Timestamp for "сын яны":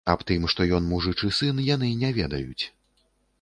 1.41-1.91